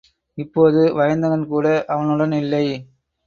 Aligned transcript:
இப்போது 0.37 0.81
வயந்தகன்கூட 0.95 1.65
அவனுடன் 1.87 2.31
இல்லை. 2.33 2.65